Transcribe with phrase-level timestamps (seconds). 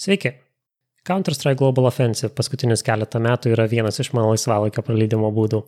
[0.00, 0.30] Sveiki.
[1.08, 5.60] Counter-Strike Global Offensive paskutinius keletą metų yra vienas iš mano laisvalaikio praleidimo būdų.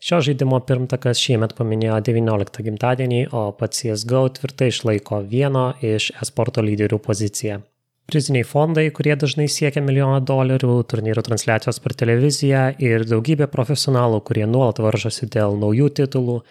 [0.00, 6.64] Šio žaidimo pirmtakas šiemet paminėjo 19 gimtadienį, o pats CSGO tvirtai išlaiko vieno iš esporto
[6.64, 7.60] lyderių poziciją.
[8.08, 14.48] Priziniai fondai, kurie dažnai siekia milijoną dolerių, turnyrų transliacijos per televiziją ir daugybė profesionalų, kurie
[14.48, 16.42] nuolat varžosi dėl naujų titulų,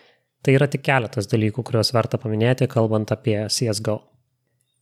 [0.45, 4.03] tai yra tik keletas dalykų, kuriuos verta paminėti, kalbant apie CSGO.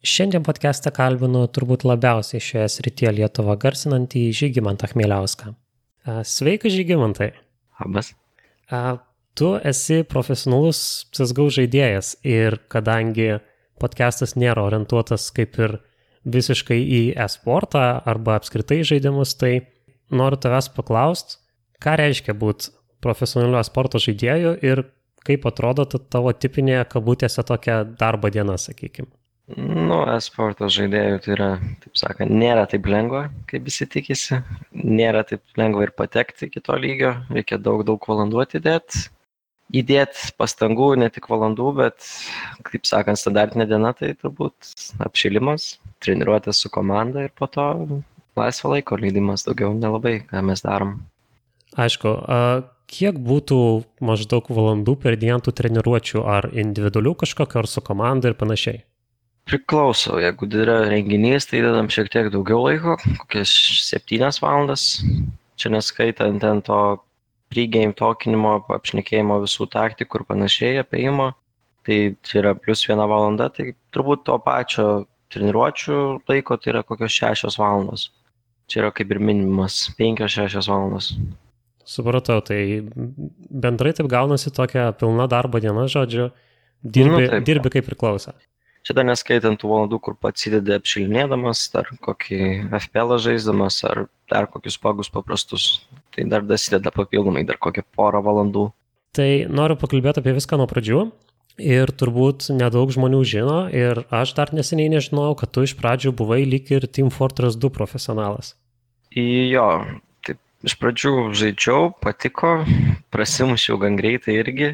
[0.03, 5.53] Šiandien podcast'ą kalbinu turbūt labiausiai šioje srityje Lietuvą garsinantį Žygimantą Chmieliauską.
[6.27, 7.29] Sveikas Žygimantai.
[7.79, 8.09] Labas.
[9.39, 10.81] Tu esi profesionalus
[11.15, 13.37] CSGO žaidėjas ir kadangi
[13.79, 15.77] podcastas nėra orientuotas kaip ir
[16.27, 19.53] visiškai į e-sportą arba apskritai žaidimus, tai
[20.11, 21.39] noriu tavęs paklausti,
[21.79, 24.83] ką reiškia būti profesionaliu sporto žaidėju ir
[25.23, 29.22] kaip atrodo tavo tipinė kabutėse tokia darbo diena, sakykime.
[29.51, 31.47] Nu, esporto žaidėjų tai yra,
[31.83, 34.37] taip sakant, nėra taip lengva, kaip visi tikisi,
[34.71, 39.01] nėra taip lengva ir patekti iki to lygio, reikia daug, daug valandų atidėti,
[39.75, 42.07] įdėti pastangų, ne tik valandų, bet,
[42.69, 44.71] kaip sakant, standartinė diena tai turbūt
[45.03, 47.67] apšilimas, treniruotės su komanda ir po to
[48.39, 51.01] laisvo laiko leidimas daugiau nelabai, ką mes darom.
[51.75, 52.15] Aišku,
[52.87, 53.59] kiek būtų
[54.07, 58.85] maždaug valandų per dieną tų treniruočių, ar individualių kažkokio, ar su komanda ir panašiai?
[59.49, 60.17] Priklauso.
[60.23, 63.51] Jeigu yra renginys tai įdedam šiek tiek daugiau laiko kokias
[63.87, 65.01] septynias valandas.
[65.59, 66.79] Čia neskaitant ten to
[67.53, 71.33] pregame tokinimo apšnekėjimo visų taktikų ir panašiai apėjimo
[71.83, 74.87] tai čia yra plius viena valanda tai turbūt to pačio
[75.33, 78.07] treniruočių laiko tai yra kokios šešios valandos.
[78.71, 81.11] Čia yra kaip ir minimumas penkios šešios valandos.
[81.83, 86.29] Supratau, tai bendrai taip gaunasi tokia pilna darbo diena, žodžiu,
[86.79, 87.47] dirbi, nu, taip.
[87.49, 88.31] dirbi kaip priklauso
[88.91, 92.39] dar neskaitant tų valandų kur pats įdedi apšilinėdamas dar kokį
[92.81, 98.71] fpl žaisdamas ar dar kokius pagus paprastus tai dar dasideda papildomai dar kokią porą valandų.
[99.15, 101.05] Tai noriu pakalbėti apie viską nuo pradžių.
[101.61, 106.41] Ir turbūt nedaug žmonių žino, ir aš dar neseniai nežinojau, kad tu iš pradžių buvai
[106.49, 108.55] lyg ir Team Fortress 2 profesionalas.
[109.13, 109.67] Jo,
[110.25, 112.55] taip, iš pradžių žaidžiau, patiko,
[113.13, 114.71] prasimušiau gan greitai irgi,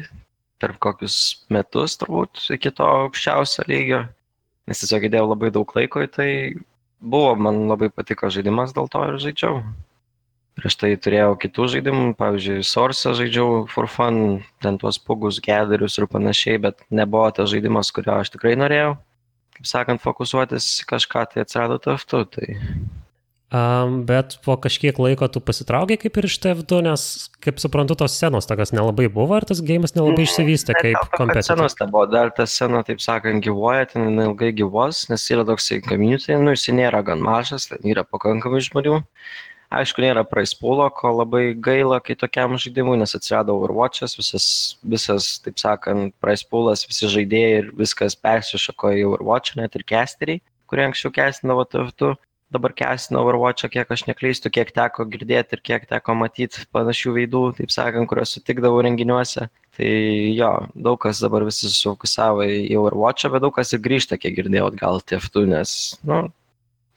[0.60, 1.16] per kokius
[1.52, 4.04] metus turbūt iki to aukščiausio lygio,
[4.68, 6.30] nes tiesiog įdėjau labai daug laiko į tai,
[7.00, 9.62] buvo, man labai patiko žaidimas, dėl to ir žaidžiau.
[10.60, 16.08] Prieš tai turėjau kitų žaidimų, pavyzdžiui, Source žaidžiau for fun, ten tuos pugus, gederius ir
[16.10, 18.98] panašiai, bet nebuvo tas žaidimas, kurio aš tikrai norėjau.
[19.56, 22.20] Kaip sakant, fokusuotis kažką, tai atsirado TF2.
[22.34, 22.48] Tai
[23.50, 27.06] Um, bet po kažkiek laiko tu pasitraukė kaip ir iš TF2, nes,
[27.42, 31.56] kaip suprantu, tos scenos tokios nelabai buvo, ar tas gėjimas nelabai išsivystė kaip kompetencija.
[31.56, 36.30] Scenos nebuvo, dar ta scena, taip sakant, gyvoja, ten ilgai gyvos, nes yra toksai community,
[36.38, 39.00] nu jis nėra gan mažas, yra pakankamai žmonių.
[39.80, 44.48] Aišku, nėra poolo, ko labai gaila, kai tokiam žaidimui, nes atsirado Overwatch'as, visas,
[44.86, 50.86] visas, taip sakant, poolas, visi žaidėjai ir viskas persišako į Overwatch'ą, net ir casteriai, kurie
[50.86, 52.14] anksčiau kestindavo TF2
[52.54, 57.42] dabar kesina Overwatch'ą, kiek aš neklystu, kiek teko girdėti ir kiek teko matyti panašių veidų,
[57.58, 59.46] taip sakant, kuriuos sutikdavau renginiuose.
[59.78, 59.90] Tai
[60.36, 64.72] jo, daug kas dabar visi sufokusavo į Overwatch'ą, bet daug kas ir grįžta, kiek girdėjau,
[64.80, 66.24] gal TF2, nes, nu,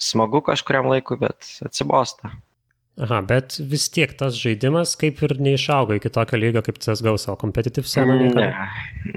[0.01, 2.33] smagu kažkuriam laikui, bet atsibosta.
[3.01, 7.39] Aha, bet vis tiek tas žaidimas kaip ir neišaugo iki tokio lygio kaip CSGO savo
[7.41, 8.19] competitive sceną.
[8.35, 8.45] Ne,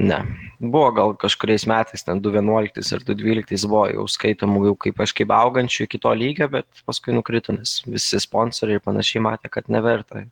[0.00, 0.20] ne.
[0.60, 5.34] Buvo gal kažkuriais metais, ten 2011 ar 2012 buvo jau skaitomų jau kaip aš kaip
[5.36, 10.24] augančių iki to lygio, bet paskui nukrito, nes visi sponsoriai ir panašiai matė, kad neverta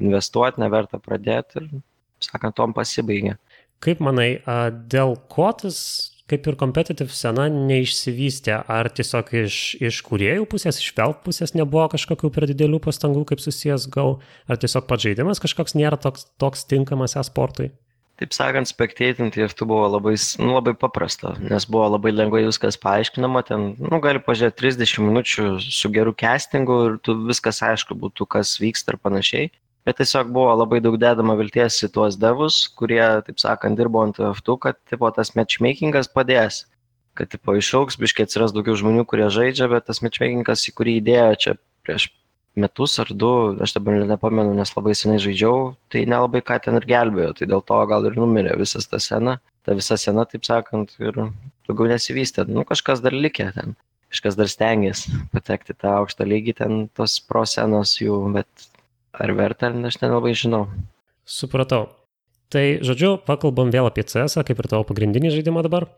[0.00, 1.68] investuoti, neverta pradėti ir,
[2.24, 3.36] sakant, tom pasibaigė.
[3.84, 4.38] Kaip manai,
[4.88, 5.76] dėl ko tas
[6.28, 11.86] kaip ir competitive scena neišsivystė, ar tiesiog iš, iš kuriejų pusės, iš Valve pusės nebuvo
[11.94, 14.18] kažkokių per didelių pastangų, kaip susijęs GAU,
[14.48, 17.70] ar tiesiog pats žaidimas kažkoks nėra toks, toks tinkamas e-sportui?
[18.18, 23.44] Taip sakant, spektėtinti TF2 buvo labai, nu, labai paprasta, nes buvo labai lengvai viskas paaiškinama,
[23.46, 28.56] ten, nu, gali pažiūrėti 30 minučių su geru castingu ir tu viskas aišku būtų, kas
[28.58, 29.52] vyksta ir panašiai
[29.88, 34.18] bet tiesiog buvo labai daug dedama vilties į tuos devus, kurie, taip sakant, dirbo ant
[34.20, 36.66] FT, kad tipo, tas matchmakingas padės,
[37.16, 41.40] kad tipo, išauks, biškiai atsiras daugiau žmonių, kurie žaidžia, bet tas matchmakingas, į kurį įdėjo
[41.40, 41.56] čia
[41.88, 42.10] prieš
[42.58, 43.32] metus ar du,
[43.64, 47.64] aš dabar nepamenu, nes labai senai žaidžiau, tai nelabai ką ten ir gelbėjo, tai dėl
[47.64, 51.16] to gal ir numirė visas ta sena, ta visa sena, taip sakant, ir
[51.68, 53.76] daugiau nesivystė, nu kažkas dar likė ten,
[54.12, 58.68] kažkas dar stengiasi patekti tą aukštą lygį, ten tos prosenos jų, bet
[59.22, 60.66] ar verta, aš nelabai žinau.
[61.28, 61.88] Supratau.
[62.48, 65.88] Tai, žodžiu, pakalbam vėl apie CS, kaip ir tavo pagrindinį žaidimą dabar.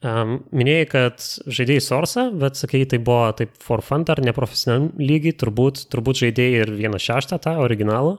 [0.00, 5.36] Um, minėjai, kad žaidėjai Source, bet sakai, tai buvo taip for fun ar neprofesionaliam lygiai,
[5.36, 8.16] turbūt, turbūt žaidėjai ir vieną šeštą tą originalą.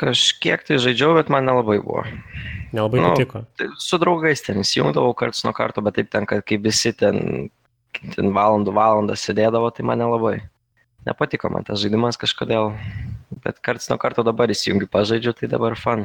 [0.00, 2.06] Kažkiek tai žaidžiau, bet man nelabai buvo.
[2.72, 3.44] Nelabai nu, patiko.
[3.60, 7.50] Tai su draugais ten įsijungdavau karts nuo karto, bet taip ten, kad kaip visi ten,
[8.16, 10.38] ten valandų valandą sėdėdavo, tai man nelabai.
[11.06, 12.74] Nepatiko man tas žaidimas kažkodėl,
[13.44, 16.04] bet karts nuo karto dabar įsijungiu pažaidžiu, tai dabar fan.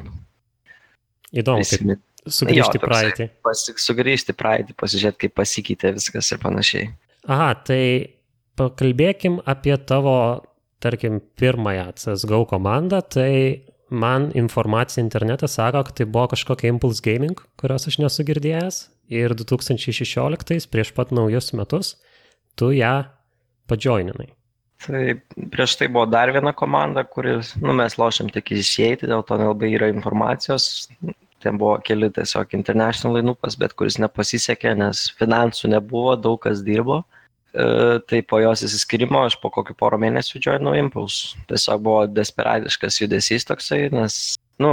[1.36, 3.28] Įdomu, kaip, sugrįžti į praeitį.
[3.46, 6.90] Pasi, sugrįžti praeitį, pasižiūrėti, kaip pasikeitė viskas ir panašiai.
[7.28, 7.82] Aha, tai
[8.60, 10.18] pakalbėkim apie tavo,
[10.84, 13.02] tarkim, pirmąją CSGO komandą.
[13.02, 13.32] Tai
[13.90, 18.86] man informacija internete sako, kad tai buvo kažkokia Impulse Gaming, kurios aš nesu girdėjęs.
[19.14, 21.94] Ir 2016, prieš pat naujus metus,
[22.58, 23.04] tu ją
[23.70, 24.32] padžioininai.
[24.86, 25.04] Tai
[25.52, 29.72] prieš tai buvo dar viena komanda, kuris, nu, mes lošiam tik išėjti, dėl to nelabai
[29.74, 30.86] yra informacijos
[31.46, 37.04] ten buvo keli tiesiog international lainupas, bet kuris nepasisekė, nes finansų nebuvo, daug kas dirbo.
[37.54, 37.66] E,
[38.10, 41.38] tai po jos įsiskirimo aš po kokių porą mėnesių joinau Impulse.
[41.52, 44.20] Tiesiog buvo desperatiškas judesys toksai, nes,
[44.62, 44.72] nu,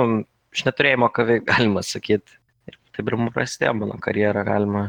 [0.57, 2.41] iš neturėjimo ką veikti, galima sakyti.
[2.71, 4.87] Ir taip ir prasidėjo mano karjera, galima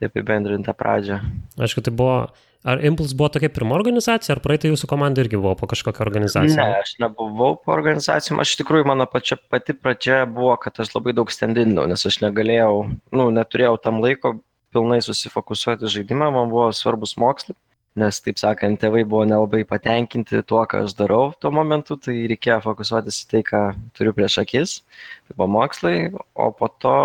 [0.00, 1.20] taip apibendrinti tą pradžią.
[1.60, 2.18] Aišku, tai buvo
[2.66, 6.56] Ar Impuls buvo tokia pirma organizacija, ar praeitą jūsų komanda irgi buvo po kažkokią organizaciją?
[6.58, 10.90] Ne, aš nebuvau po organizacijom, aš iš tikrųjų mano pačia pati pradžia buvo, kad aš
[10.96, 12.82] labai daug stendinau, nes aš negalėjau,
[13.14, 14.34] nu, neturėjau tam laiko
[14.74, 17.54] pilnai susifokusuoti žaidimą, man buvo svarbus mokslai,
[18.02, 22.60] nes, taip sakant, tėvai buvo nelabai patenkinti tuo, ką aš darau tuo momentu, tai reikėjo
[22.66, 23.64] fokusuotis į tai, ką
[23.94, 24.80] turiu prieš akis,
[25.28, 25.98] tai buvo mokslai,
[26.34, 26.96] o po to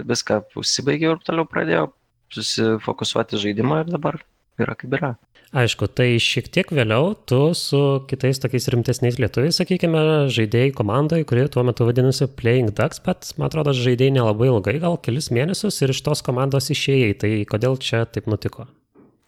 [0.00, 1.90] viską užsibaigiau ir toliau pradėjau
[2.32, 4.24] susifokusuoti žaidimą ir dabar
[4.60, 5.14] yra kaip yra.
[5.54, 7.80] Aišku, tai šiek tiek vėliau tu su
[8.10, 10.00] kitais tokiais rimtesniais lietuviais, sakykime,
[10.34, 14.98] žaidėjai komandoje, kuri tuo metu vadinasi Playing Ducks, bet man atrodo, žaidėjai nelabai ilgai, gal
[14.98, 17.14] kelis mėnesius ir iš tos komandos išėjai.
[17.22, 18.66] Tai kodėl čia taip nutiko?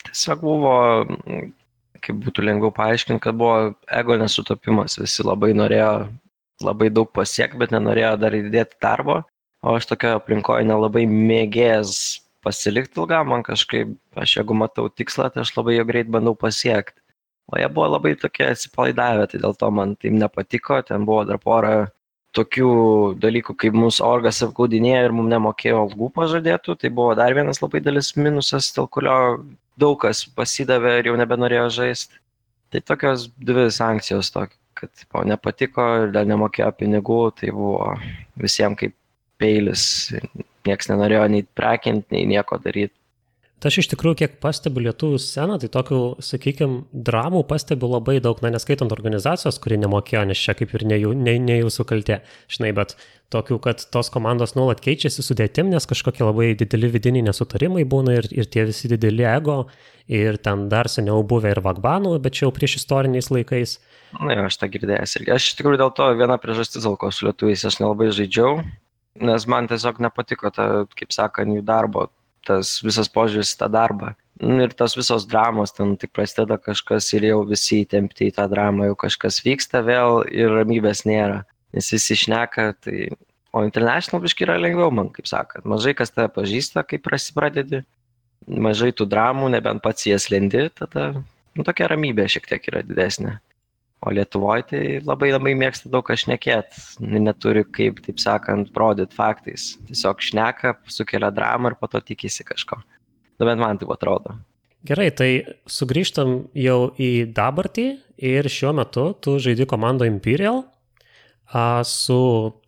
[0.08, 0.75] Tiesiog buvo,
[2.02, 4.99] kaip būtų lengviau paaiškinti, kad buvo ego nesutapimas.
[4.99, 5.93] Visi labai norėjo
[6.67, 9.23] labai daug pasiekti, bet nenorėjo dar įdėti darbo.
[9.62, 11.93] O aš tokio aplinkoje nelabai mėgėjęs
[12.46, 17.02] pasilikti ilgam, man kažkaip, aš jeigu matau tikslą, tai aš labai jo greit bandau pasiekti.
[17.50, 21.38] O jie buvo labai tokie atsipalaidavę, tai dėl to man tai nepatiko, ten buvo dar
[21.43, 21.75] pora
[22.37, 22.70] tokių
[23.22, 27.81] dalykų, kaip mūsų orgas apgaudinėjo ir mums nemokėjo algų pažadėtų, tai buvo dar vienas labai
[27.84, 29.16] dalis minusas, dėl kurio
[29.81, 32.20] daug kas pasidavė ir jau nebenorėjo žaisti.
[32.75, 37.94] Tai tokios dvi sankcijos, tok, kad po nepatiko ir dar nemokėjo pinigų, tai buvo
[38.42, 38.96] visiems kaip
[39.40, 39.87] peilis
[40.66, 42.96] Niekas nenorėjo nei prekinti, nei nieko daryti.
[43.56, 48.42] Tai aš iš tikrųjų, kiek stebiu lietuvių sceną, tai tokių, sakykime, dramų pastebiu labai daug,
[48.44, 52.18] na, neskaitant organizacijos, kuri nemokėjo, nes čia kaip ir ne, jų, ne, ne jūsų kaltė,
[52.52, 52.92] žinai, bet
[53.32, 58.28] tokių, kad tos komandos nuolat keičiasi sudėtim, nes kažkokie labai dideli vidiniai nesutarimai būna ir,
[58.36, 59.62] ir tie visi dideli ego,
[60.04, 63.78] ir ten dar seniau buvę ir vagbanų, bet čia jau prieš istoriniais laikais.
[64.20, 65.32] Na, jau, aš tą girdėjęs irgi.
[65.32, 68.60] Aš iš tikrųjų dėl to viena priežastis, dėl ko su lietuviais aš nelabai žaidžiau,
[69.20, 70.68] nes man tiesiog nepatiko ta,
[70.98, 72.08] kaip sakant, jų darbo,
[72.46, 74.14] tas visas požiūris į tą darbą.
[74.42, 78.44] Nu, ir tos visos dramos, ten tik prasideda kažkas ir jau visi įtempti į tą
[78.52, 81.44] dramą, jau kažkas vyksta vėl ir ramybės nėra,
[81.76, 83.08] nes visi šneka, tai...
[83.56, 87.80] O international biški yra lengviau, man, kaip sakant, mažai kas tave pažįsta, kai prasidedi,
[88.44, 91.14] mažai tų dramų, nebent pats jas lendi, tada,
[91.56, 93.38] nu, tokia ramybė šiek tiek yra didesnė.
[94.06, 99.72] O Lietuvoje tai labai labai mėgsta daug kas šnekėt, neturi kaip, taip sakant, rodyti faktais.
[99.88, 102.78] Tiesiog šneka, sukelia dramą ir po to tikisi kažko.
[103.40, 104.36] Nu bent man taip atrodo.
[104.86, 105.30] Gerai, tai
[105.66, 107.88] sugrįžtam jau į dabartį
[108.30, 110.62] ir šiuo metu tu žaidži komando Imperial
[111.50, 112.18] a, su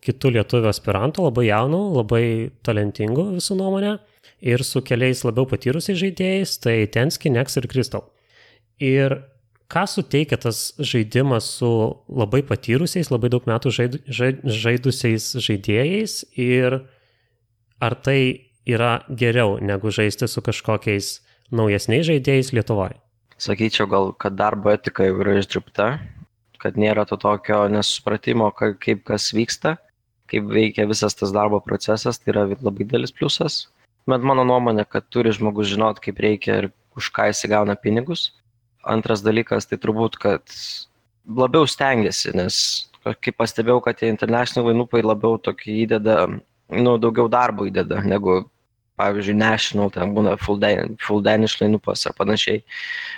[0.03, 2.23] kitu lietuviu aspirantu, labai jaunu, labai
[2.67, 3.95] talentingu visų nuomonė
[4.43, 8.09] ir su keliais labiau patyrusiais žaidėjais, tai Tenski, Nex ir Crystal.
[8.79, 9.21] Ir
[9.69, 11.69] ką suteikia tas žaidimas su
[12.09, 16.81] labai patyrusiais, labai daug metų žaid, žaid, žaidusiais žaidėjais ir
[17.79, 21.19] ar tai yra geriau negu žaisti su kažkokiais
[21.53, 22.97] naujesniais žaidėjais Lietuvoje?
[23.39, 25.91] Sakyčiau gal, kad darbo etika jau yra išdirbta,
[26.59, 29.77] kad nėra to tokio nesupratimo, kaip kas vyksta,
[30.29, 33.69] kaip veikia visas tas darbo procesas, tai yra labai didelis pliusas.
[34.09, 38.31] Bet mano nuomonė, kad turi žmogus žinot, kaip reikia ir už ką jis gauna pinigus
[38.87, 40.53] Antras dalykas, tai turbūt, kad
[41.27, 42.59] labiau stengiasi, nes
[43.23, 46.15] kaip pastebėjau, kad tie international lainupai labiau tokį įdeda,
[46.69, 48.41] nu, daugiau darbo įdeda, negu,
[48.99, 52.63] pavyzdžiui, national, ten būna full, dan, full danish lainupas ar panašiai,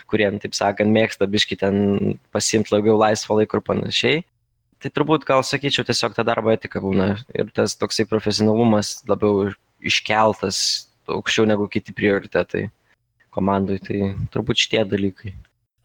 [0.09, 4.21] kurie, taip sakant, mėgsta biški ten pasimti labiau laisvo laiko ir panašiai.
[4.81, 10.87] Tai turbūt gal sakyčiau tiesiog ta darbo etika būna ir tas toksai profesionalumas labiau iškeltas
[11.05, 12.67] aukščiau negu kiti prioritetai
[13.33, 15.35] komandai, tai turbūt šitie dalykai.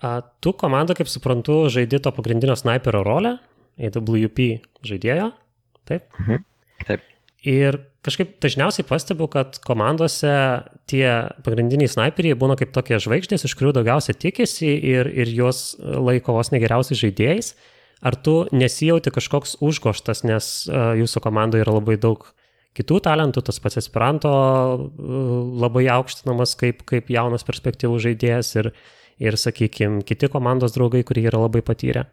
[0.05, 3.37] A, tu komanda, kaip suprantu, žaidži to pagrindinio sniperio rolę,
[3.81, 4.49] AWP
[4.85, 5.31] žaidėjo,
[5.89, 6.09] taip?
[6.21, 6.43] Mhm.
[6.87, 7.05] Taip.
[7.47, 10.33] Ir kažkaip dažniausiai pastebiu, kad komandose
[10.91, 11.07] tie
[11.47, 16.53] pagrindiniai sniperiai būna kaip tokie žvaigždės, iš kurių daugiausia tikisi ir, ir juos laiko vos
[16.55, 17.53] negeriausiais žaidėjais.
[18.07, 22.27] Ar tu nesijauti kažkoks užgoštas, nes uh, jūsų komandoje yra labai daug
[22.77, 24.83] kitų talentų, tas pats Esperanto uh,
[25.63, 28.73] labai aukštinamas kaip, kaip jaunas perspektyvų žaidėjas ir,
[29.23, 32.07] ir sakykime, kiti komandos draugai, kurie yra labai patyrę?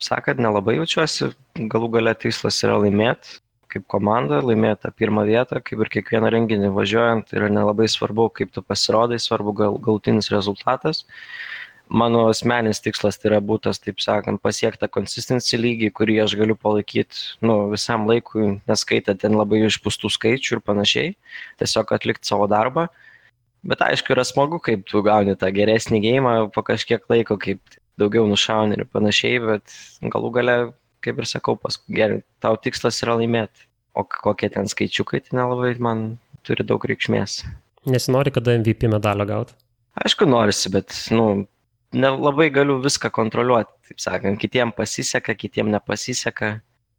[0.00, 1.30] Sakant, nelabai jaučiuosi,
[1.68, 3.40] galų galia tikslas yra laimėti,
[3.70, 8.54] kaip komanda laimėti tą pirmą vietą, kaip ir kiekvieną renginį važiuojant, yra nelabai svarbu, kaip
[8.54, 11.04] tu pasirodai, svarbu gal, galutinis rezultatas.
[11.90, 17.42] Mano asmenis tikslas tai yra būtas, taip sakant, pasiekti konsistencijų lygį, kurį aš galiu palaikyti
[17.42, 21.14] nu, visam laikui, neskaitant ten labai išpūstų skaičių ir panašiai,
[21.58, 22.86] tiesiog atlikti savo darbą.
[23.66, 27.60] Bet aišku, yra smagu, kaip tu gauni tą geresnį gėjimą po kažkiek laiko, kaip
[28.00, 29.74] daugiau nušauni ir panašiai, bet
[30.14, 30.56] galų gale
[31.04, 35.72] kaip ir sakau, paskui gerai, tau tikslas yra laimėti, o kokie ten skaičiukai, tai nelabai
[35.82, 36.04] man
[36.46, 37.40] turi daug reikšmės.
[37.88, 39.56] Nesinori kada MVP medalio gauti?
[40.00, 41.46] Aišku, norisi, bet, nu,
[41.96, 46.58] nelabai galiu viską kontroliuoti, taip sakant, kitiem pasiseka, kitiem nepasiseka.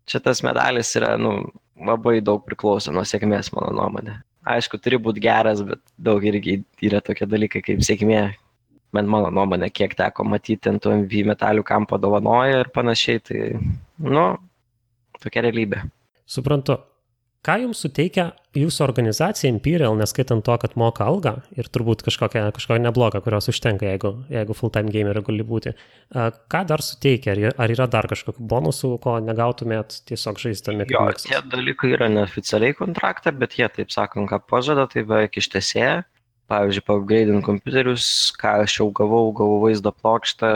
[0.10, 1.38] Čia tas medalis yra, nu,
[1.82, 4.18] labai daug priklauso nuo sėkmės, mano nuomonė.
[4.41, 8.21] Aišku, turi būti geras, bet daug irgi yra tokie dalykai kaip sėkmė,
[8.95, 13.41] bent mano nuomonė, kiek teko matyti ant MV metalių kampo dovanoja ir panašiai, tai,
[14.01, 14.25] nu,
[15.21, 15.83] tokia realybė.
[16.25, 16.79] Suprantu.
[17.41, 22.83] Ką jums suteikia jūsų organizacija Imperial, neskaitant to, kad moka algą ir turbūt kažkokią, kažkokią
[22.83, 25.74] neblogą, kurios užtenka, jeigu, jeigu full-time gamer gali būti.
[26.13, 27.33] Ką dar suteikia?
[27.57, 30.86] Ar yra dar kažkokių bonusų, ko negautumėt tiesiog žaistami?
[30.93, 36.03] Jo, tie dalykai yra neoficialiai kontrakte, bet jie, taip sakant, ką pažada, tai beveik ištesėja
[36.51, 38.05] pavyzdžiui paupgreidint kompiuterius
[38.39, 40.50] ką aš jau gavau gavau vaizdo plokštę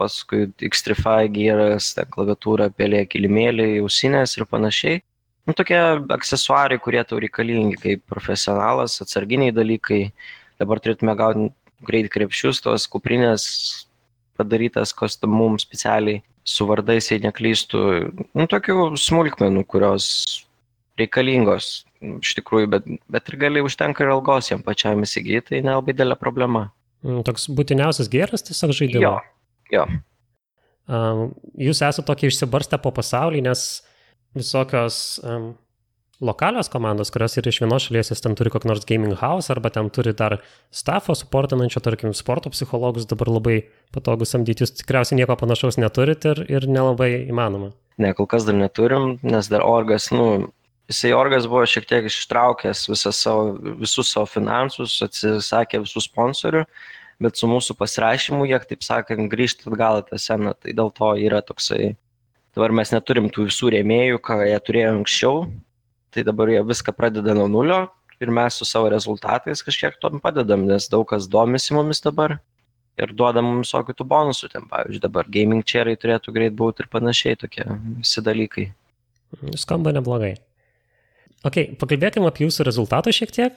[0.00, 5.02] paskui X3 gyras, klaviatūra, pelė, kilimėliai, ausinės ir panašiai.
[5.44, 5.78] Nu, tokie
[6.16, 10.06] aksesuarai, kurie tau reikalingi kaip profesionalas, atsarginiai dalykai.
[10.60, 11.50] Dabar turėtume gauti
[11.84, 13.44] greit krepšius, tos kuprinės
[14.38, 17.82] padarytas kostiumum specialiai su vardais, jei neklystų.
[18.36, 20.06] Nu, tokių smulkmenų, kurios
[21.00, 21.84] reikalingos
[22.20, 26.18] iš tikrųjų, bet, bet ir gali užtenka ir algos jam pačiam įsigyti, tai nelabai didelė
[26.20, 26.66] problema.
[27.04, 29.24] Mm, toks būtiniausias geras tiesiog žaidimas.
[29.72, 29.86] Jo, jo.
[31.64, 33.64] Jūs esate tokie išsibarstę po pasaulį, nes
[34.34, 35.52] visokios um,
[36.20, 39.70] lokalios komandos, kurios yra iš vienos šalies, jis ten turi kokį nors gaming house arba
[39.74, 40.38] ten turi dar
[40.74, 43.60] staffo suportinančio, tarkim, sporto psichologus, dabar labai
[43.94, 47.72] patogu samdyti, jūs tikriausiai nieko panašaus neturit ir, ir nelabai įmanoma.
[47.98, 50.50] Ne, kol kas dar neturim, nes dar orgas, nu,
[50.90, 56.64] jisai orgas buvo šiek tiek ištraukęs savo, visus savo finansus, atsisakė visų sponsorių,
[57.22, 60.54] bet su mūsų pasirašymu jie, taip sakant, grįžti atgal tą seną.
[60.58, 61.94] Tai dėl to yra toksai,
[62.54, 65.44] dabar mes neturim tų visų rėmėjų, ką jie turėjo anksčiau,
[66.14, 67.84] tai dabar jie viską pradeda nuo nulio
[68.22, 72.38] ir mes su savo rezultatais kažkiek tom padedam, nes daug kas domisi mumis dabar
[73.00, 76.90] ir duoda mums visokių tų bonusų, ten pavyzdžiui dabar gaming chairai turėtų greit būti ir
[76.92, 77.66] panašiai tokie
[77.98, 78.68] visi dalykai.
[79.58, 80.36] Skamba neblogai.
[81.44, 83.56] Ok, pakalbėkime apie jūsų rezultatą šiek tiek.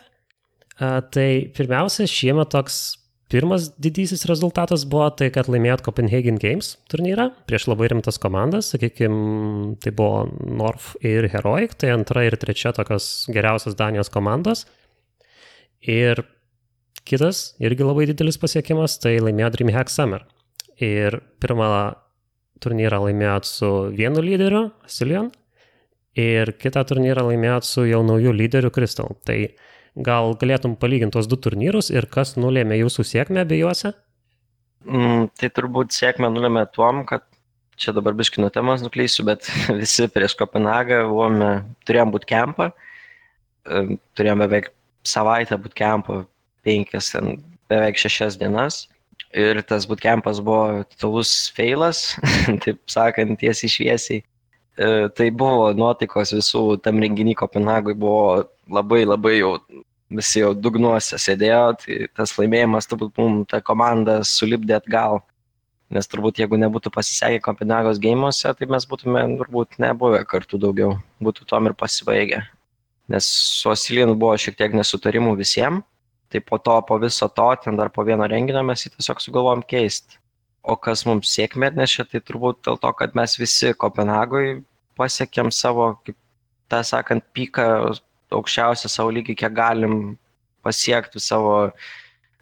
[0.78, 2.98] Uh, tai pirmiausia, šiemet toks
[3.32, 9.76] pirmas didysis rezultatas buvo tai, kad laimėjot Copenhagen Games turnyrą prieš labai rimtas komandas, sakykime,
[9.84, 14.66] tai buvo North ir Heroic, tai antra ir trečia tokios geriausios Danijos komandos.
[15.84, 16.24] Ir
[17.08, 20.26] kitas irgi labai didelis pasiekimas, tai laimėjo DreamHack Summer.
[20.84, 21.70] Ir pirmą
[22.64, 25.32] turnyrą laimėjot su vienu lyderiu, Silion,
[26.18, 29.14] ir kitą turnyrą laimėjot su jau nauju lyderiu Crystal.
[29.26, 29.38] Tai
[30.06, 33.94] gal galėtum palyginti tos du turnyrus ir kas nulėmė jūsų sėkmę abiejuose?
[34.88, 37.26] Mm, tai turbūt sėkmę nulėmė tuom, kad
[37.78, 39.50] čia dabar biškino temas nukleisiu, bet
[39.82, 41.52] visi prieš Kopenhagą buvome,
[41.88, 42.72] turėjom būt kempą,
[43.68, 44.72] turėjom beveik
[45.08, 46.22] savaitę būt kempą,
[46.68, 47.12] penkias,
[47.72, 48.86] beveik šešias dienas.
[49.38, 52.16] Ir tas bootcampas buvo totalus feilas,
[52.64, 54.24] taip sakant, tiesiai šviesiai.
[54.78, 59.56] E, tai buvo nuotaikos visų tam renginy Kopenhagui buvo labai labai jau
[60.14, 65.24] visi jau dugnuose sėdėjo, tai tas laimėjimas turbūt mums tą komandą sulipdė atgal.
[65.90, 71.48] Nes turbūt jeigu nebūtų pasisekę Kopenhagos gėjimuose, tai mes būtume turbūt nebuvę kartu daugiau, būtų
[71.50, 72.44] tom ir pasibaigę.
[73.10, 75.88] Nes su Osilinu buvo šiek tiek nesutarimų visiems,
[76.30, 79.64] tai po to, po viso to, ten dar po vieno renginio mes jį tiesiog sugalvojom
[79.64, 80.20] keisti
[80.68, 84.62] o kas mums sėkmę atnešė, tai turbūt dėl to, kad mes visi Kopenhagoje
[85.00, 86.18] pasiekėm savo, kaip
[86.72, 87.68] tą sakant, piką
[88.36, 90.18] aukščiausią savo lygį, kiek galim
[90.66, 91.54] pasiektų savo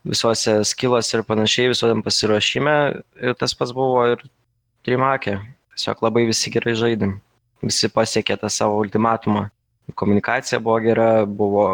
[0.06, 2.76] visuose skiluose ir panašiai, visuodam pasiruošime.
[3.22, 4.24] Ir tas pats buvo ir
[4.86, 5.40] Trimakė.
[5.76, 7.18] Tiesiog labai visi gerai žaidim.
[7.66, 9.48] Visi pasiekė tą savo ultimatumą.
[9.98, 11.66] Komunikacija buvo gera, buvo,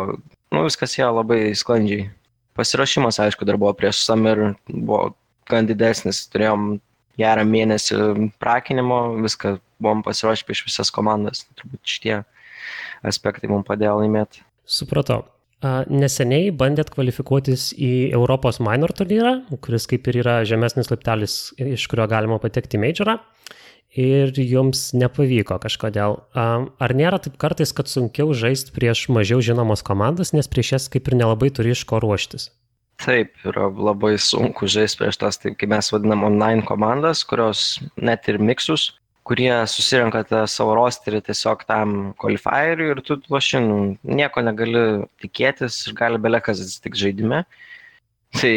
[0.51, 2.09] nu, viskas ėjo labai sklandžiai.
[2.57, 5.13] Pasiruošimas, aišku, dar buvo prieš Summer, buvo
[5.51, 6.79] gan didesnis, turėjom
[7.19, 7.97] gerą mėnesį
[8.41, 11.45] prakinimo, viską buvom pasiruošę prieš visas komandas.
[11.59, 12.15] Turbūt šitie
[13.07, 14.45] aspektai mums padėjo laimėti.
[14.65, 15.25] Supratau.
[15.61, 22.07] Neseniai bandėt kvalifikuotis į Europos minor turnyrą, kuris kaip ir yra žemesnis laiptelis, iš kurio
[22.09, 23.19] galima patekti į majorą.
[23.91, 26.15] Ir jums nepavyko kažkodėl.
[26.33, 31.11] Ar nėra taip kartais, kad sunkiau žaisti prieš mažiau žinomas komandas, nes prieš jas kaip
[31.11, 32.47] ir nelabai turi iš ko ruoštis?
[33.01, 38.27] Taip, yra labai sunku žaisti prieš tas, taip kaip mes vadinam, online komandas, kurios net
[38.29, 38.91] ir miksus,
[39.25, 44.83] kurie susirenka savo rosterį tiesiog tam qualifieriui ir tu lošinų nieko negali
[45.23, 47.43] tikėtis ir gali belekas atsitikti žaidime.
[48.37, 48.55] Tai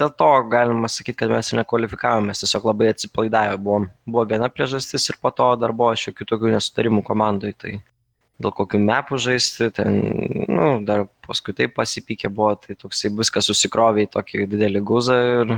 [0.00, 3.88] dėl to galima sakyti, kad mes ir nekvalifikavome, mes tiesiog labai atsipalaidavę buvom.
[4.08, 7.52] Buvo viena priežastis ir po to dar buvo šiokių tokių nesutarimų komandai.
[7.60, 7.76] Tai
[8.40, 9.98] dėl kokių mepų žaisti, ten,
[10.48, 15.54] nu, dar paskui taip pasipykė buvo, tai toksai viskas susikrovė į tokį didelį guzą ir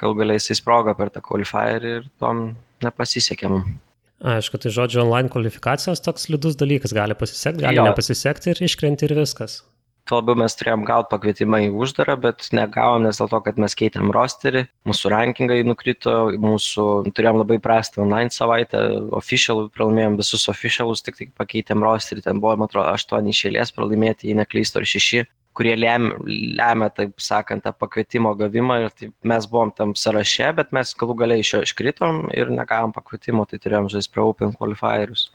[0.00, 2.48] gal galiai jisai sprogo per tą qualifierį ir tom
[2.84, 3.82] nepasisekė mums.
[4.26, 7.84] Aišku, tai žodžiu, online kvalifikacijos toks liūdus dalykas, gali pasisekti, gali jo.
[7.84, 9.60] nepasisekti ir iškrenti ir viskas
[10.06, 13.76] tuo labiau mes turėjom gaut pakvietimą į uždarą, bet negavom, nes dėl to, kad mes
[13.78, 16.86] keitėm rosterį, mūsų rankingai nukrito, mūsų
[17.16, 18.82] turėjom labai prastą online savaitę,
[19.18, 24.30] officialų pralaimėjom visus officialus, tik tai pakeitėm rosterį, ten buvo, man atrodo, aštuoni išėlės pralaimėti,
[24.30, 26.16] jei neklystu, ar šeši kurie lemia,
[26.58, 31.16] lemia, taip sakant, tą pakvietimo gavimą ir tai mes buvom tam sąraše, bet mes galų
[31.22, 35.30] galiai iš jo iškritom ir negavom pakvietimo, tai turėjom žaisti pro Open Qualifierius.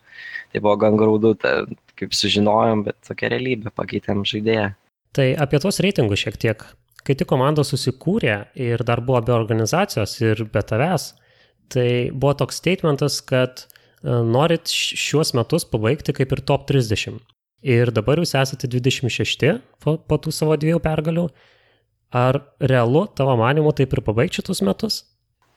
[0.51, 1.62] Tai buvo gan graudu, ta,
[2.00, 4.72] kaip sužinojom, bet tokia realybė, pakeitėm žaidėją.
[5.15, 6.63] Tai apie tos reitingus šiek tiek.
[7.01, 11.12] Kai tik komanda susikūrė ir dar buvo be organizacijos ir be tavęs,
[11.74, 13.68] tai buvo toks statementas, kad e,
[14.08, 17.22] norit šiuos metus pabaigti kaip ir top 30.
[17.62, 21.27] Ir dabar jūs esate 26 po, po tų savo dviejų pergalių.
[22.12, 25.01] Ar realu tavo manimu taip ir pabaigti šitus metus?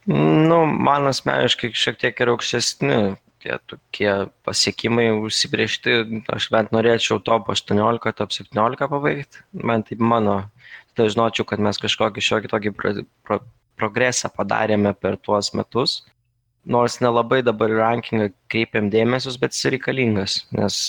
[0.06, 2.98] Nu, man asmeniškai šiek tiek ir aukštesni
[3.44, 4.12] tie tokie
[4.46, 5.98] pasiekimai užsibriežti,
[6.32, 10.38] aš bent norėčiau top 18, top 17 pabaigti, man tai mano,
[10.96, 12.94] tai žinočiau, kad mes kažkokį šiokį tokį pro,
[13.26, 13.40] pro,
[13.80, 16.00] progresą padarėme per tuos metus,
[16.64, 20.80] nors nelabai dabar į rankingą kreipiam dėmesius, bet jis reikalingas, nes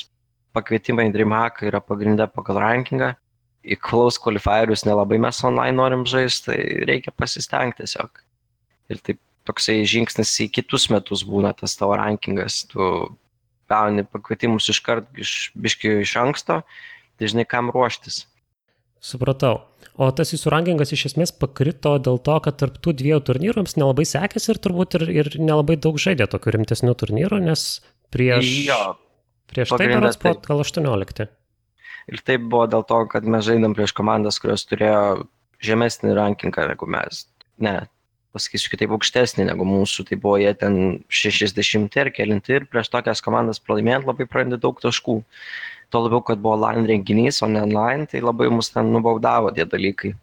[0.55, 3.11] pakvietimai į DreamHack yra pagrindė pagal rankingą,
[3.65, 8.21] į close qualifierius nelabai mes online norim žaisti, tai reikia pasistengti tiesiog.
[8.93, 12.89] Ir taip toksai žingsnis į kitus metus būna tas tavo rankingas, tu
[13.71, 16.61] gauni pakvietimus iškart iš biškių iš anksto,
[17.17, 18.25] tai žinai, kam ruoštis.
[19.05, 19.61] Supratau.
[20.01, 23.77] O tas jūsų rankingas iš esmės pakrito dėl to, kad tarp tų dviejų turnyrų jums
[23.79, 27.65] nelabai sekėsi ir turbūt ir, ir nelabai daug žaidė tokių rimtesnių turnyrų, nes
[28.11, 28.79] prieš, jo,
[29.51, 31.29] prieš tai beras buvo gal 18.
[32.11, 35.29] Ir taip buvo dėl to, kad mes žaidėm prieš komandas, kurios turėjo
[35.63, 37.23] žemesnį rankingą negu mes.
[37.63, 37.77] Ne,
[38.35, 40.75] pasakysiu kitaip, aukštesnį negu mūsų, tai buvo jie ten
[41.07, 45.21] 60 ir kelinti ir prieš tokias komandas pralaimėjant labai prarandi daug taškų.
[45.93, 49.67] Tuo labiau, kad buvo online renginys, o ne online, tai labai mus ten nubaudavo tie
[49.69, 50.15] dalykai.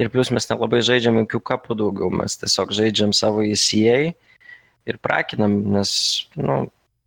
[0.00, 4.14] Ir plus mes nelabai žaidžiam jokių kapų daugiau, mes tiesiog žaidžiam savo įsijai
[4.88, 5.92] ir prakinam, nes
[6.40, 6.62] nu,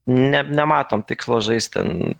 [0.09, 2.15] ne, nematom tikslo žaisti ten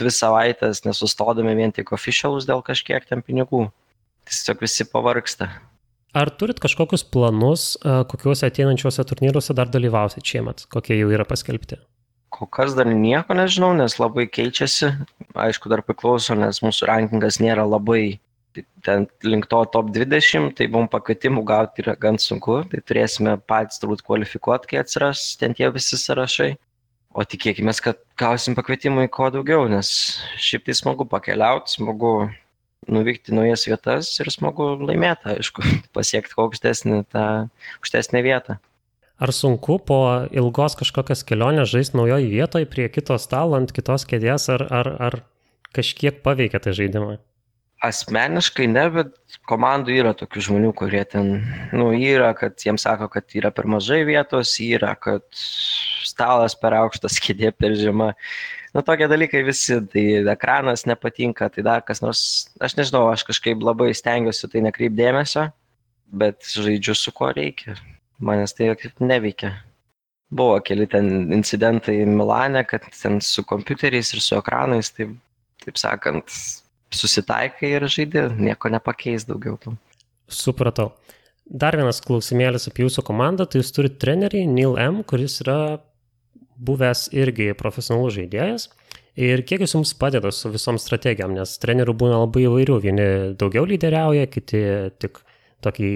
[0.00, 3.68] dvi savaitės, nesustodami vien tik oficialus dėl kažkiek ten pinigų.
[4.24, 5.50] Tiesiog visi pavarksta.
[6.14, 11.80] Ar turit kažkokius planus, kokiuose ateinančiuose turnyruose dar dalyvausit šiemet, kokie jau yra paskelbti?
[12.34, 14.92] Kol kas dar nieko nežinau, nes labai keičiasi.
[15.34, 18.20] Aišku, dar priklauso, nes mūsų rankingas nėra labai
[18.86, 23.82] ten link to top 20, tai mums pakvietimų gauti yra gan sunku, tai turėsime patys
[23.82, 26.52] turbūt kvalifikuoti, kai atsiras ten tie visi sąrašai.
[27.14, 29.90] O tikėkime, kad gausim pakvietimų į kuo daugiau, nes
[30.42, 32.14] šiaip tai smagu pakeliauti, smagu
[32.90, 35.64] nuvykti į naujas vietas ir smagu laimėti, aišku,
[35.96, 37.26] pasiekti aukštesnį tą
[37.78, 38.58] aukštesnę vietą.
[39.22, 39.98] Ar sunku po
[40.34, 45.20] ilgos kažkokios kelionės žaisti naujoje vietoje prie kito stalo, ant kitos kėdės, ar, ar, ar
[45.76, 47.20] kažkiek paveikia tai žaidimą?
[47.84, 51.34] Asmeniškai ne, bet komandų yra tokių žmonių, kurie ten,
[51.76, 57.20] nu, yra, kad jiems sako, kad yra per mažai vietos, yra, kad stalas per aukštas,
[57.24, 58.14] kėdė per žema
[58.74, 62.22] nu tokie dalykai visi, tai ekranas nepatinka, tai dar kas nors,
[62.60, 65.46] aš nežinau, aš kažkaip labai stengiuosi tai nekreipdėmėsio,
[66.14, 67.76] bet žaidžiu su kuo reikia,
[68.18, 69.54] manęs tai neveikia.
[70.34, 75.06] Buvo keli ten incidentai Milane, kad ten su kompiuteriais ir su ekranais, tai,
[75.62, 76.34] taip sakant,
[76.94, 79.58] susitaikai ir žaidži, nieko nepakeis daugiau.
[80.30, 80.90] Supratau.
[81.44, 85.76] Dar vienas klausimėlis apie jūsų komandą, tai jūs turite trenerį Neil M., kuris yra
[86.56, 88.68] buvęs irgi profesionalus žaidėjas.
[89.14, 93.06] Ir kiek jis jums padeda su visom strategijom, nes trenerių būna labai įvairių, vieni
[93.38, 94.64] daugiau lyderiauja, kiti
[94.98, 95.22] tik
[95.62, 95.90] tokį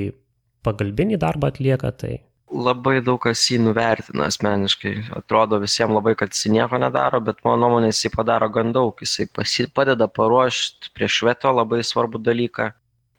[0.67, 4.95] pagalbinį darbą atlieka, tai labai daug kas jį nuvertina asmeniškai.
[5.19, 9.03] Atrodo visiems labai, kad jis nieko nedaro, bet mano nuomonė jisai padaro gan daug.
[9.37, 12.71] Pasi, padeda paruošti prieš šveto labai svarbų dalyką.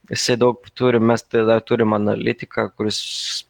[0.10, 3.00] Jisai daug turi, mes tada turim analitiką, kuris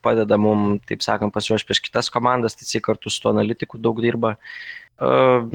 [0.03, 4.01] padeda mums, taip sakant, pasiruošti prieš kitas komandas, tai jisai kartu su tuo analitiku daug
[4.03, 4.35] dirba.
[4.99, 5.47] Uh,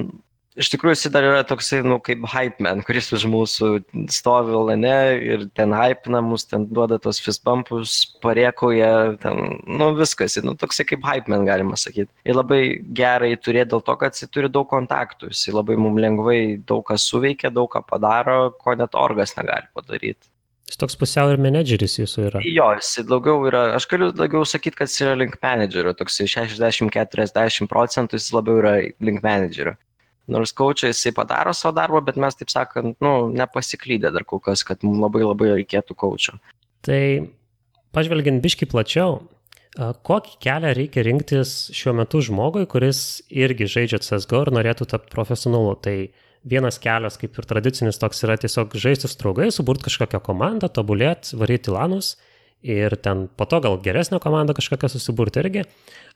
[0.59, 3.71] iš tikrųjų jis dar yra toksai, nu, kaip hype man, kuris už mūsų
[4.15, 8.91] stovi lane ir ten hypina mus, ten duoda tos fistbumpus, parėkoja,
[9.23, 12.13] ten, nu, viskas, nu, toksai kaip hype man galima sakyti.
[12.25, 12.63] Ir labai
[12.97, 16.99] gerai turėti dėl to, kad jis turi daug kontaktų, jis labai mums lengvai daug ką
[17.01, 20.34] suveikia, daug ką padaro, ko net orgas negali padaryti.
[20.65, 22.41] Jis toks pusiau ir menedžeris jūsų yra.
[22.49, 27.69] Jo, jis daugiau yra, aš galiu daugiau sakyti, kad jis yra link menedžerio, toks 60-40
[27.71, 29.77] procentų jis labiau yra link menedžerio.
[30.33, 34.65] Nors kočiai jisai padaro savo darbą, bet mes, taip sakant, nu, nepasiklydę dar kol kas,
[34.65, 36.39] kad mums labai labai reikėtų kočio.
[36.85, 37.03] Tai
[37.93, 39.19] pažvelgiant biški plačiau,
[39.77, 45.77] kokį kelią reikia rinktis šiuo metu žmogui, kuris irgi žaidžia CSGO ir norėtų tapti profesionalu.
[45.85, 45.97] Tai
[46.45, 51.39] vienas kelias, kaip ir tradicinis, toks yra tiesiog žaisti su draugais, suburti kažkokią komandą, tobulėti,
[51.41, 52.15] varyti lanus
[52.65, 55.65] ir ten po to gal geresnę komandą kažkokią susiburti irgi.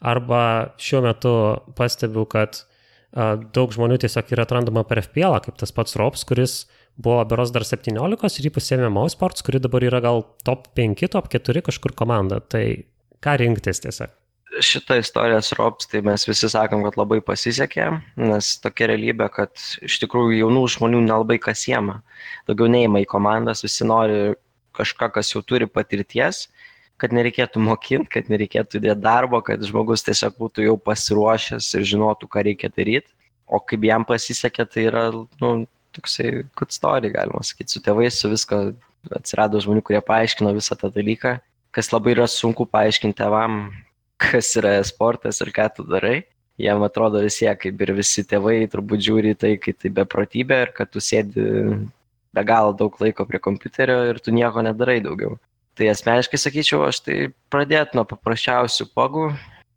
[0.00, 1.32] Arba šiuo metu
[1.76, 2.62] pastebiu, kad
[3.56, 6.62] daug žmonių tiesiog yra atrandama per FPL, kaip tas pats Rops, kuris
[6.98, 11.30] buvo beros dar 17 ir jį pasėmė Mausports, kuri dabar yra gal top 5, top
[11.32, 12.40] 4 kažkur komanda.
[12.40, 12.64] Tai
[13.24, 14.12] ką rinktis tiesiog?
[14.64, 17.88] Šitą istoriją su Rops, tai mes visi sakom, kad labai pasisekė,
[18.20, 19.52] nes tokia realybė, kad
[19.86, 22.00] iš tikrųjų jaunų žmonių nelabai kas jėma.
[22.48, 24.34] Daugiau neįma į komandas, visi nori
[24.78, 26.46] kažką, kas jau turi patirties
[26.98, 32.28] kad nereikėtų mokinti, kad nereikėtų dėti darbo, kad žmogus tiesiog būtų jau pasiruošęs ir žinotų,
[32.30, 33.12] ką reikia daryti.
[33.46, 35.04] O kaip jam pasisekė, tai yra,
[35.40, 35.52] nu,
[35.96, 38.60] toksai good story, galima sakyti, su tėvais, su visko
[39.14, 41.38] atsirado žmonių, kurie paaiškino visą tą dalyką,
[41.72, 43.60] kas labai yra sunku paaiškinti tėvam,
[44.18, 46.22] kas yra sportas ir ką tu darai.
[46.58, 50.72] Jam atrodo vis tiek, kaip ir visi tėvai, turbūt žiūri tai, kaip tai beprotybė ir
[50.74, 51.44] kad tu sėdi
[52.34, 55.38] be galo daug laiko prie kompiuterio ir tu nieko nedarai daugiau.
[55.78, 57.16] Tai asmeniškai sakyčiau, aš tai
[57.54, 59.28] pradėt nuo paprasčiausių pogų,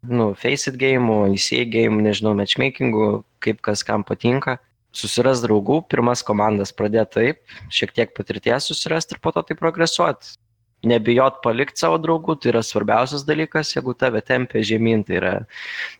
[0.09, 3.09] nu, face it game, ECA game, nežinau, matchmakingų,
[3.45, 4.57] kaip kas kam patinka.
[4.91, 10.33] Susiras draugų, pirmas komandas pradėti taip, šiek tiek patirties susirasti ir po to tai progresuoti.
[10.81, 15.33] Nebijot palikti savo draugų, tai yra svarbiausias dalykas, jeigu tave tempia žemyn, tai yra,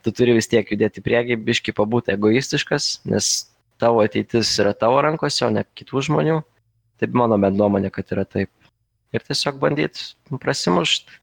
[0.02, 3.30] tu turi vis tiek judėti prieki, biški pabūti egoistiškas, nes
[3.82, 6.39] tavo ateitis yra tavo rankose, o ne kitų žmonių.
[7.02, 8.50] Taip mano bent nuomonė, kad yra taip
[9.13, 11.20] ir tiesiog bandyti prasimušti.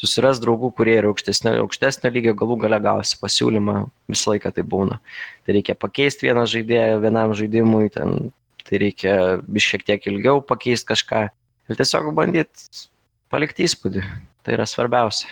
[0.00, 4.96] Susiras draugų, kurie yra aukštesnio, aukštesnio lygio, galų gale gausi pasiūlymą, visą laiką tai būna.
[5.44, 8.30] Tai reikia pakeisti vieną žaidėją vienam žaidimui, ten,
[8.64, 9.16] tai reikia
[9.60, 11.26] šiek tiek ilgiau pakeisti kažką
[11.68, 12.86] ir tiesiog bandyti
[13.30, 14.04] palikti įspūdį.
[14.40, 15.28] Tai yra svarbiausia.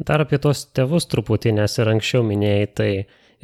[0.00, 2.90] Dar apie tos tėvus truputį, nes ir anksčiau minėjai, tai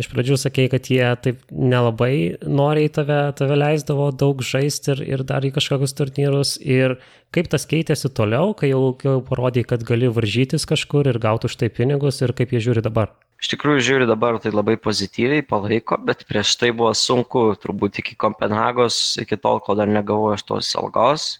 [0.00, 5.24] iš pradžių sakėjai, kad jie taip nelabai noriai tave, tave leisdavo daug žaisti ir, ir
[5.28, 6.54] dar į kažkokius turnyrus.
[6.62, 6.96] Ir
[7.36, 11.58] kaip tas keitėsi toliau, kai jau, jau parodė, kad gali varžytis kažkur ir gauti už
[11.60, 13.12] tai pinigus ir kaip jie žiūri dabar?
[13.36, 18.16] Iš tikrųjų žiūri dabar tai labai pozityviai, palaiko, bet prieš tai buvo sunku, turbūt iki
[18.16, 21.34] Kopenhagos, iki tol, kol dar negavau aš tos algos,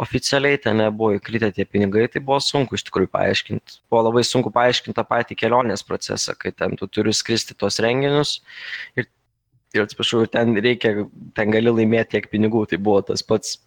[0.00, 3.80] oficialiai ten nebuvo įkritę tie pinigai, tai buvo sunku iš tikrųjų paaiškinti.
[3.92, 8.38] Buvo labai sunku paaiškinti tą patį kelionės procesą, kai ten tu turi skristi tos renginius
[8.96, 9.10] ir,
[9.76, 11.04] ir atsiprašau, ten reikia,
[11.36, 13.58] ten gali laimėti tiek pinigų, tai buvo tas pats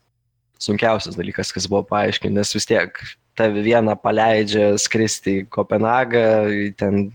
[0.66, 2.98] sunkiausias dalykas, kas buvo paaiškinti, nes vis tiek
[3.38, 7.10] tave vieną paleidžia skristi į Kopenhagą, į ten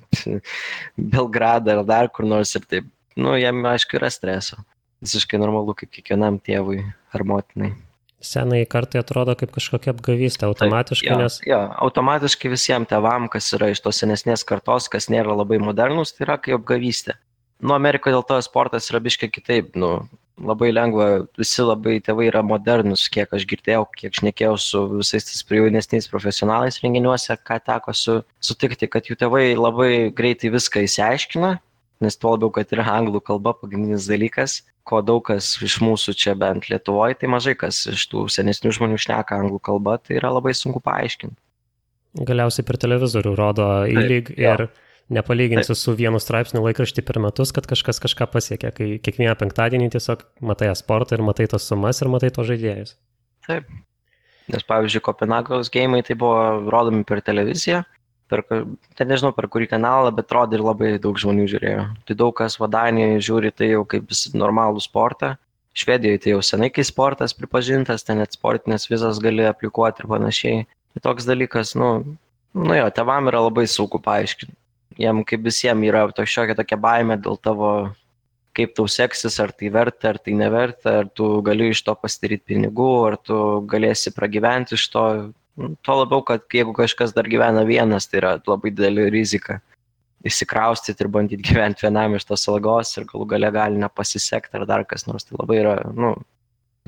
[1.17, 4.61] Belgradą ar dar kur nors ir taip, nu, jam aišku yra streso.
[5.01, 6.85] Visiškai normalu kaip kiekvienam tėvui
[7.17, 7.73] ar motinai
[8.21, 11.41] senai kartai atrodo kaip kažkokia apgavystė automatiškai, Taip, ja, nes...
[11.49, 16.27] Ja, automatiškai visiems tevam, kas yra iš tos senesnės kartos, kas nėra labai modernus, tai
[16.29, 17.17] yra kaip apgavystė.
[17.61, 19.93] Nu, Amerikoje dėl to sportas yra biškai kitaip, nu,
[20.41, 25.43] labai lengva, visi labai tėvai yra modernus, kiek aš girdėjau, kiek šnekėjau su visais tais
[25.45, 31.59] jaunesniais profesionalais renginiuose, ką teko su, sutikti, kad jų tėvai labai greitai viską įsiaiškina,
[32.01, 36.35] nes tuo labiau, kad yra anglų kalba pagrindinis dalykas, ko daug kas iš mūsų čia
[36.39, 40.57] bent Lietuvoje, tai mažai kas iš tų senesnių žmonių šneka anglų kalba, tai yra labai
[40.57, 41.39] sunku paaiškinti.
[42.27, 44.67] Galiausiai per televizorių rodo įlyg ir
[45.11, 50.23] Nepalyginsiu su vienu straipsniu laikraštį per metus, kad kažkas kažką pasiekia, kai kiekvieną penktadienį tiesiog
[50.47, 52.93] matai sportą ir matai tos sumas ir matai tos žaidėjus.
[53.49, 53.67] Taip.
[54.55, 57.83] Nes pavyzdžiui, Kopenhagos gėjimai tai buvo rodomi per televiziją,
[58.31, 58.45] per,
[58.99, 61.85] ten nežinau per kurį kanalą, bet rodė ir labai daug žmonių žiūrėjo.
[62.09, 65.35] Tai daug kas vadanijoje žiūri tai jau kaip normalų sportą.
[65.81, 70.65] Švedijoje tai jau senai, kai sportas pripažintas, ten net sportinės vizas gali aplikuoti ir panašiai.
[70.95, 71.91] Tai toks dalykas, nu,
[72.59, 74.57] nu jo, tevam yra labai sunku paaiškinti
[75.01, 77.73] jiem kaip visiems yra šiokia tokia baime dėl tavo,
[78.57, 82.55] kaip tau seksis, ar tai verta, ar tai neverta, ar tu gali iš to pasidaryti
[82.55, 83.37] pinigų, ar tu
[83.71, 85.05] galėsi pragyventi iš to.
[85.59, 89.59] Tuo labiau, kad jeigu kažkas dar gyvena vienas, tai yra labai didelė rizika
[90.27, 94.85] įsikraustyti ir bandyti gyventi vienam iš tos algos ir galų gale gali nepasisekti ar dar
[94.89, 95.27] kas nors.
[95.27, 96.15] Tai labai yra, nu,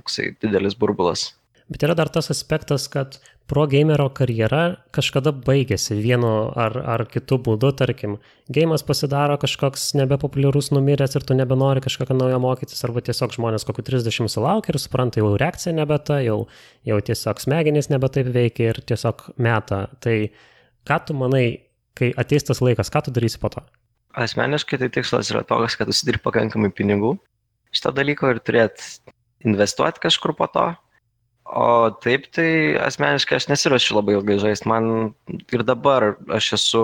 [0.00, 1.30] toksai didelis burbulas.
[1.72, 3.16] Bet yra dar tas aspektas, kad
[3.48, 8.18] pro gamerio karjera kažkada baigėsi vienu ar, ar kitu būdu, tarkim,
[8.52, 13.86] gėjimas pasidaro kažkoks nebepopuliarus numiręs ir tu nebenori kažkokio naujo mokytis, arba tiesiog žmonės kokiu
[13.88, 16.38] 30 sulaukia ir supranta, jau reakcija nebe ta, jau,
[16.88, 19.86] jau tiesiog smegenys nebe taip veikia ir tiesiog meta.
[20.04, 20.16] Tai
[20.88, 21.46] ką tu manai,
[21.98, 23.64] kai ateis tas laikas, ką tu darysi po to?
[24.12, 27.16] Asmeniškai tai tikslas yra toks, kad užsidirbi pakankamai pinigų
[27.72, 28.82] šito dalyko ir turėt
[29.46, 30.66] investuoti kažkur po to,
[31.44, 34.68] O taip, tai asmeniškai aš nesiuošiu labai ilgai žaisti.
[34.70, 34.86] Man
[35.52, 36.82] ir dabar aš esu,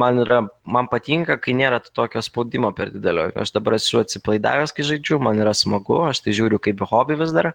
[0.00, 3.30] man, yra, man patinka, kai nėra tokio spaudimo per didelio.
[3.40, 7.34] Aš dabar esu atsiplaidavęs, kai žaidžiu, man yra smagu, aš tai žiūriu kaip hobį vis
[7.36, 7.54] dar.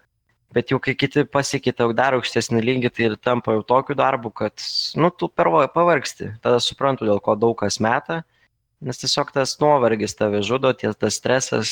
[0.54, 4.30] Bet jau kai kiti pasiekia tau dar aukštesnį lygį, tai ir tampa jau tokiu darbu,
[4.34, 4.62] kad,
[4.98, 6.32] nu, tu pervoji pavargsti.
[6.42, 8.22] Tada suprantu, dėl ko daug kas meta
[8.84, 11.70] nes tiesiog tas nuovargis tave žudo, tie, tas stresas,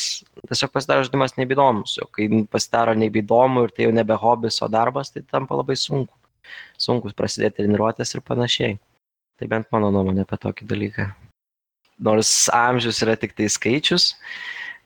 [0.48, 5.12] tiesiog pasidaro žaidimas nebeįdomus, o kai pasidaro nebeįdomu ir tai jau nebe hobis, o darbas,
[5.12, 6.14] tai tampa labai sunku.
[6.80, 8.78] Sunkus prasidėti treniruotės ir panašiai.
[9.40, 11.08] Tai bent mano nuomonė apie tokį dalyką.
[12.04, 14.12] Nors amžius yra tik tai skaičius,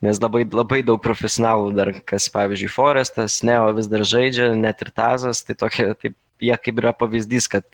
[0.05, 4.93] nes labai, labai daug profesionalų dar, kas pavyzdžiui Forestas, Neo vis dar žaidžia, net ir
[4.95, 7.67] Tazas, tai tokie, taip, jie kaip yra pavyzdys, kad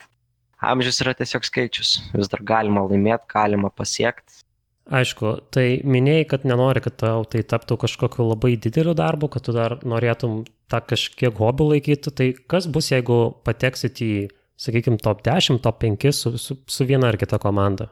[0.61, 1.97] amžius yra tiesiog skaičius.
[2.15, 4.43] Vis dar galima laimėti, galima pasiekti.
[4.85, 9.55] Aišku, tai minėjai, kad nenori, kad tau tai taptų kažkokiu labai dideliu darbu, kad tu
[9.55, 12.13] dar norėtum tą kažkiek hobių laikyti.
[12.13, 14.11] Tai kas bus, jeigu pateksit į,
[14.61, 17.89] sakykime, top 10, top 5 su, su, su viena ar kita komanda?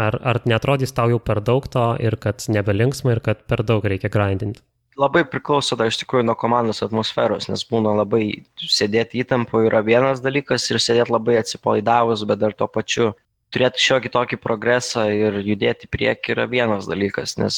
[0.00, 3.84] Ar, ar netrodys tau jau per daug to ir kad nebelinksma ir kad per daug
[3.84, 4.64] reikia grindinti?
[5.00, 8.24] Labai priklauso dar iš tikrųjų nuo komandos atmosferos, nes būna labai
[8.60, 13.12] sėdėti įtampo yra vienas dalykas ir sėdėti labai atsipalaidavus, bet dar tuo pačiu
[13.54, 17.56] turėti šiokį tokį progresą ir judėti prieki yra vienas dalykas, nes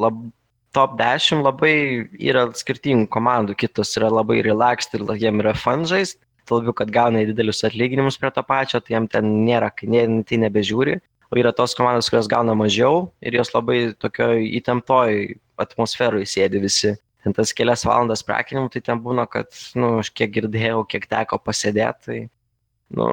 [0.00, 0.20] lab,
[0.76, 1.74] top 10 labai
[2.20, 6.20] yra skirtingų komandų, kitos yra labai relaxed ir jiem yra fun žaisti,
[6.50, 11.00] labiau, kad gauna didelius atlyginimus prie to pačio, tai jiem ten nėra, tai nebežiūri.
[11.30, 16.94] O yra tos komandos, kurios gauna mažiau ir jos labai tokio įtemptoj atmosferoje sėdi visi.
[17.24, 21.40] Ten tas kelias valandas prakinimų, tai ten būna, kad, nu, aš kiek girdėjau, kiek teko
[21.42, 22.18] pasėdėti, tai,
[22.94, 23.06] nu,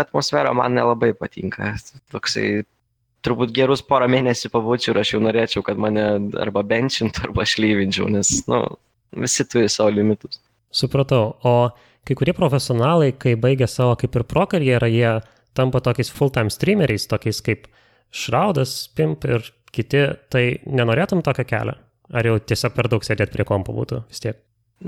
[0.00, 1.74] atmosfera man nelabai patinka.
[2.14, 2.62] Toksai,
[3.26, 6.06] turbūt gerus porą mėnesių pabūčiau ir aš jau norėčiau, kad mane
[6.40, 8.62] arba benčintų, arba šlyvinčiau, nes, nu,
[9.20, 10.40] visi turi savo limitus.
[10.72, 11.54] Supratau, o
[12.08, 15.12] kai kurie profesionalai, kai baigia savo kaip ir pro karjerą, jie
[15.56, 17.68] tampa tokiais full-time streameriais, tokiais kaip
[18.14, 21.76] Šraudas, Pimp ir kiti, tai nenorėtum tokio kelio?
[22.08, 24.38] Ar jau tiesiog per daug sėdėti prie kompo būtų vis tiek?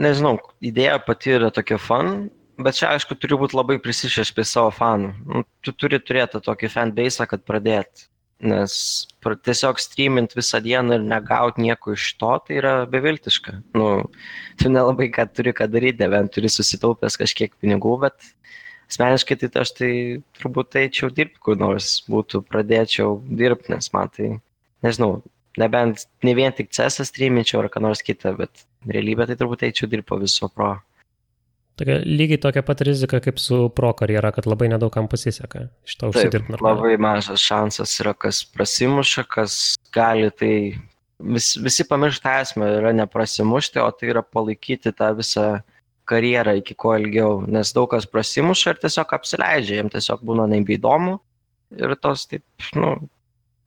[0.00, 2.30] Nežinau, idėja pati yra tokia fan,
[2.62, 5.10] bet čia aišku turi būti labai prisišęs prie savo fanų.
[5.26, 8.06] Nu, tu turi turėti tokį fanbase, kad pradėt.
[8.40, 8.74] Nes
[9.20, 13.58] tiesiog streamint visą dieną ir negauti nieko iš to, tai yra beviltiška.
[13.76, 13.88] Nu,
[14.56, 18.30] tu nelabai ką turi ką daryti, nebent turi susitaupęs kažkiek pinigų, bet
[18.90, 19.92] asmeniškai tai aš tai
[20.38, 24.31] turbūt eičiau dirbti kur nors, būtų pradėčiau dirbti, nes man tai,
[24.87, 25.20] nežinau,
[25.61, 29.90] nebent ne vien tik CS streaminčiau ar ką nors kitą, bet realybė tai turbūt eičiau
[29.90, 30.76] dirbti po viso pro.
[31.81, 35.96] Tokia, lygiai tokia pat rizika kaip su pro karjera, kad labai nedaug kam pasiseka iš
[35.96, 36.59] to užsidirbti.
[36.61, 39.55] Labai mažas šansas yra, kas prasimuša, kas
[39.94, 40.55] gali tai
[41.20, 45.46] vis, visi pamiršta esmę yra neprasimušti, o tai yra palaikyti tą visą
[46.10, 51.18] karjerą iki kuo ilgiau, nes daug kas prasimuša ir tiesiog apsileidžia, jiems tiesiog būna nebeįdomu
[51.78, 52.44] ir tos taip,
[52.74, 52.94] nu,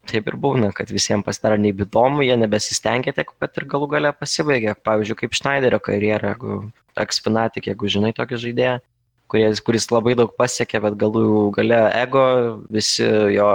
[0.09, 4.75] taip ir būna, kad visiems pasidaro neįdomu, jie nebesistengia tiek, kad ir galų gale pasibaigia.
[4.75, 6.59] Pavyzdžiui, kaip Schneiderio karjera, jeigu
[6.99, 8.75] eksponatik, jeigu žinai tokį žaidėją,
[9.31, 12.25] kuris, kuris labai daug pasiekė, bet galų gale ego,
[12.73, 13.49] visi jo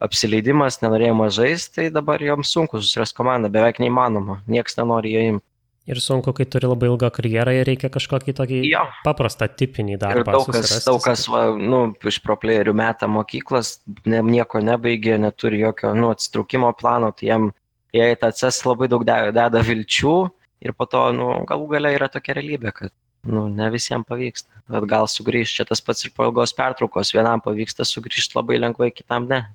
[0.00, 5.46] apsileidimas, nenorėjimas žaisti, tai dabar joms sunku susirasti komandą, beveik neįmanoma, niekas nenori jo imti.
[5.88, 8.82] Ir sunku, kai turi labai ilgą karjerą ir reikia kažkokį tokį Jo.
[9.04, 10.32] paprastą tipinį Ir darbą.
[10.36, 10.86] daug kas, susirasti.
[10.90, 16.70] daug kas va, nu, iš proplėjerių metą mokyklas, ne, nieko nebaigė, neturi jokio nu, atsitraukimo
[16.78, 17.48] plano, tai jiem
[17.96, 20.14] jie į tą CES labai daug de- deda vilčių
[20.62, 22.92] ir po to nu, galų gale yra tokia realybė, kad
[23.24, 24.48] nu, ne visiems pavyksta.
[24.68, 28.92] Bet gal sugrįžti, čia tas pats ir po ilgos pertraukos, vienam pavyksta sugrįžti labai lengvai,
[28.94, 29.46] kitam ne.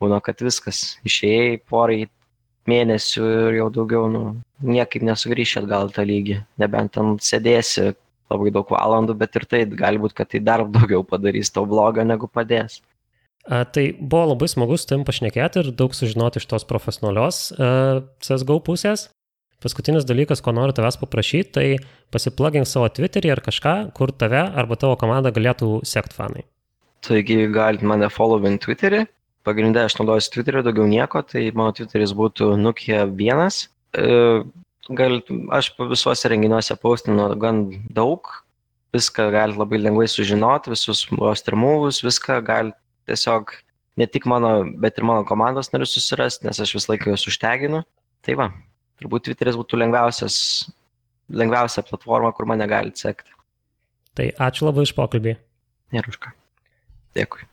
[0.00, 2.06] Būna, kad viskas, išėjai porai
[2.70, 4.24] mėnesių ir jau daugiau, nu,
[4.66, 7.94] niekaip nesugrįši atgal tą lygį, nebent ten sėdėsi
[8.32, 12.06] labai daug valandų, bet ir tai gali būti, kad tai dar daugiau padarys tau blogą,
[12.06, 12.80] negu padės.
[13.46, 18.02] A, tai buvo labai smagu su tavim pašnekėti ir daug sužinoti iš tos profesionalios a,
[18.24, 19.08] CSGO pusės.
[19.62, 21.66] Paskutinis dalykas, ko noriu tavęs paprašyti, tai
[22.12, 26.44] pasiplugink savo Twitterį ar kažką, kur tave arba tavo komanda galėtų sekti fanai.
[27.06, 29.06] Taigi galite mane followin Twitterį.
[29.46, 33.60] Pagrindė aš naudojuosi Twitterį, daugiau nieko, tai mano Twitteris būtų Nukia1.
[34.96, 38.30] Galit, aš po visuose renginiuose paustinu gan daug,
[38.94, 42.78] viską galite labai lengvai sužinoti, visus roster moves, viską galite
[43.10, 43.54] tiesiog
[43.96, 47.82] ne tik mano, bet ir mano komandos narius susirasti, nes aš visą laiką juos užteginu.
[48.26, 48.50] Tai va,
[49.00, 50.38] turbūt Twitteris būtų lengviausias,
[51.30, 53.34] lengviausia platforma, kur mane galite sekti.
[54.16, 55.36] Tai ačiū labai iš pokalbį.
[55.94, 56.32] Ir už ką.
[57.16, 57.46] Dėkui.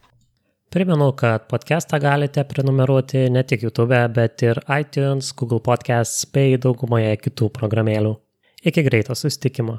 [0.74, 7.12] Primenu, kad podcastą galite prenumeruoti ne tik YouTube, bet ir iTunes, Google Podcasts bei daugumoje
[7.22, 8.16] kitų programėlių.
[8.66, 9.76] Iki greito susitikimo.